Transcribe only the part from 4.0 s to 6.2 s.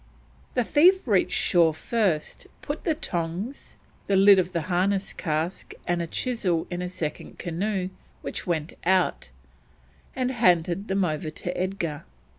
the lid of a harness cask, and a